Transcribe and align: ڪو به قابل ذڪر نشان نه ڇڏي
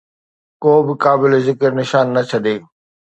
ڪو 0.63 0.73
به 0.85 0.93
قابل 1.03 1.31
ذڪر 1.47 1.71
نشان 1.79 2.05
نه 2.15 2.21
ڇڏي 2.29 2.55